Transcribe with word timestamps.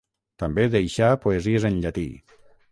També 0.43 0.65
deixà 0.77 1.11
poesies 1.27 1.71
en 1.71 1.79
llatí. 1.87 2.09